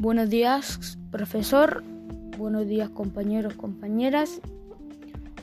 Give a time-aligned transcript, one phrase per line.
[0.00, 1.84] Buenos días, profesor.
[2.38, 4.40] Buenos días, compañeros, compañeras.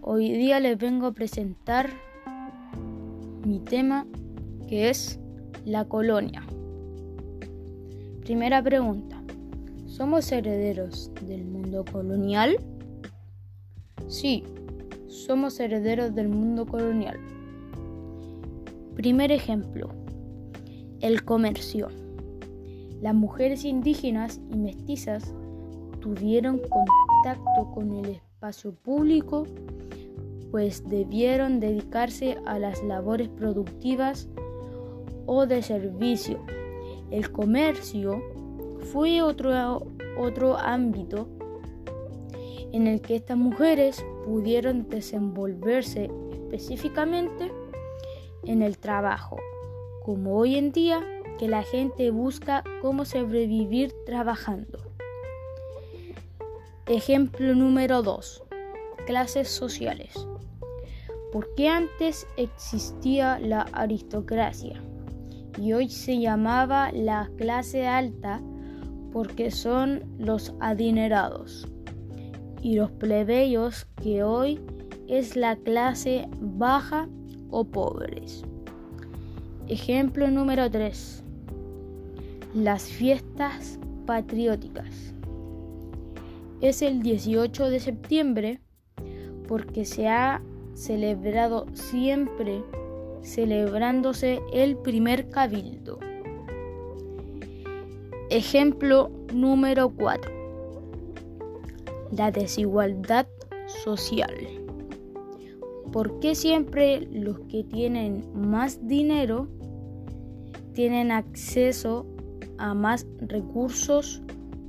[0.00, 1.90] Hoy día les vengo a presentar
[3.44, 4.06] mi tema
[4.68, 5.18] que es
[5.64, 6.44] la colonia.
[8.20, 9.20] Primera pregunta.
[9.86, 12.56] ¿Somos herederos del mundo colonial?
[14.06, 14.44] Sí,
[15.08, 17.18] somos herederos del mundo colonial.
[18.94, 19.90] Primer ejemplo.
[21.00, 22.03] El comercio.
[23.04, 25.34] Las mujeres indígenas y mestizas
[26.00, 29.46] tuvieron contacto con el espacio público,
[30.50, 34.26] pues debieron dedicarse a las labores productivas
[35.26, 36.38] o de servicio.
[37.10, 38.22] El comercio
[38.90, 39.86] fue otro,
[40.18, 41.28] otro ámbito
[42.72, 47.52] en el que estas mujeres pudieron desenvolverse específicamente
[48.44, 49.36] en el trabajo,
[50.06, 51.04] como hoy en día
[51.38, 54.78] que la gente busca cómo sobrevivir trabajando.
[56.86, 58.42] Ejemplo número 2.
[59.06, 60.14] Clases sociales.
[61.32, 64.80] ¿Por qué antes existía la aristocracia
[65.60, 68.40] y hoy se llamaba la clase alta?
[69.12, 71.66] Porque son los adinerados
[72.62, 74.60] y los plebeyos que hoy
[75.08, 77.08] es la clase baja
[77.50, 78.44] o pobres.
[79.68, 81.23] Ejemplo número 3
[82.54, 85.12] las fiestas patrióticas.
[86.60, 88.60] Es el 18 de septiembre
[89.48, 90.40] porque se ha
[90.74, 92.62] celebrado siempre
[93.22, 95.98] celebrándose el primer cabildo.
[98.30, 100.32] Ejemplo número 4.
[102.12, 103.26] La desigualdad
[103.66, 104.32] social.
[105.92, 109.48] ¿Por qué siempre los que tienen más dinero
[110.72, 112.13] tienen acceso
[112.58, 114.22] a más recursos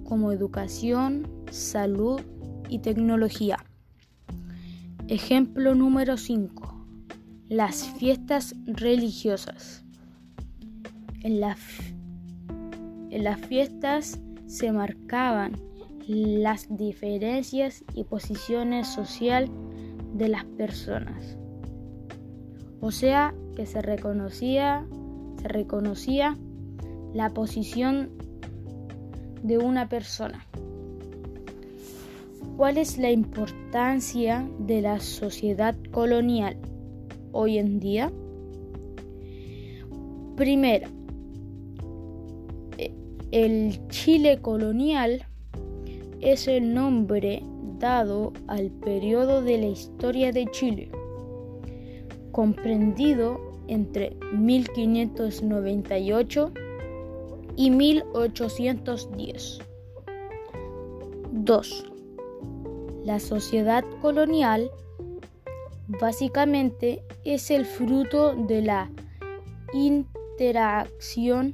[0.03, 2.21] como educación, salud
[2.70, 3.58] y tecnología.
[5.08, 6.87] Ejemplo número 5.
[7.49, 9.83] Las fiestas religiosas.
[11.21, 11.42] En,
[13.11, 15.54] en las fiestas se marcaban
[16.08, 19.49] las diferencias y posiciones sociales
[20.14, 21.37] de las personas.
[22.80, 24.86] O sea que se reconocía,
[25.42, 26.37] se reconocía
[27.15, 28.09] la posición
[29.42, 30.45] de una persona.
[32.58, 36.58] ¿Cuál es la importancia de la sociedad colonial
[37.31, 38.11] hoy en día?
[40.36, 40.89] Primero,
[43.31, 45.25] el Chile colonial
[46.20, 47.43] es el nombre
[47.80, 50.92] dado al periodo de la historia de Chile,
[52.31, 56.52] comprendido entre 1598
[57.55, 59.60] y 1810.
[61.32, 61.86] 2.
[63.04, 64.71] La sociedad colonial
[65.88, 68.89] básicamente es el fruto de la
[69.73, 71.54] interacción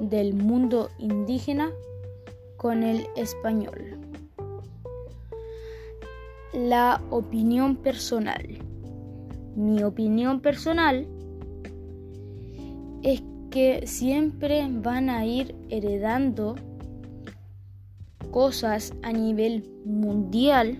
[0.00, 1.70] del mundo indígena
[2.56, 3.98] con el español.
[6.52, 8.46] La opinión personal.
[9.56, 11.06] Mi opinión personal
[13.02, 13.22] es
[13.52, 16.56] que siempre van a ir heredando
[18.30, 20.78] cosas a nivel mundial,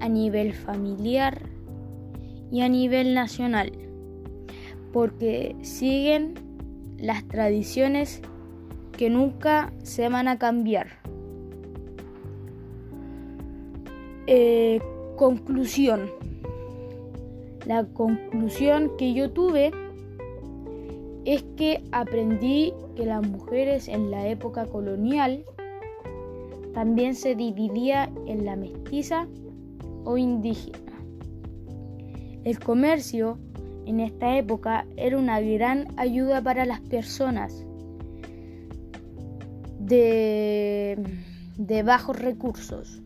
[0.00, 1.42] a nivel familiar
[2.50, 3.70] y a nivel nacional,
[4.94, 6.34] porque siguen
[6.96, 8.22] las tradiciones
[8.96, 10.86] que nunca se van a cambiar.
[14.26, 14.80] Eh,
[15.16, 16.10] conclusión.
[17.66, 19.70] La conclusión que yo tuve
[21.26, 25.44] es que aprendí que las mujeres en la época colonial
[26.72, 29.26] también se dividía en la mestiza
[30.04, 30.78] o indígena.
[32.44, 33.38] El comercio
[33.86, 37.66] en esta época era una gran ayuda para las personas
[39.80, 40.96] de,
[41.58, 43.02] de bajos recursos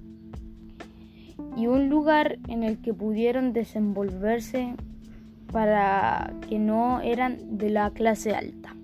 [1.57, 4.75] y un lugar en el que pudieron desenvolverse
[5.53, 8.75] para que no eran de la clase alta.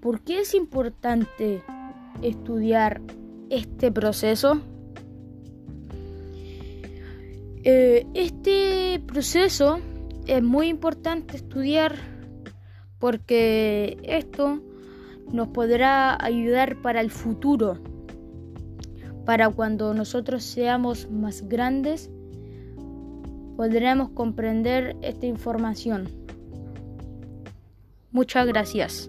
[0.00, 1.62] ¿Por qué es importante
[2.22, 3.00] estudiar
[3.50, 4.60] este proceso?
[7.64, 9.80] Eh, este proceso
[10.26, 11.96] es muy importante estudiar
[12.98, 14.62] porque esto
[15.32, 17.78] nos podrá ayudar para el futuro,
[19.24, 22.10] para cuando nosotros seamos más grandes
[23.56, 26.08] podremos comprender esta información.
[28.12, 29.08] Muchas gracias.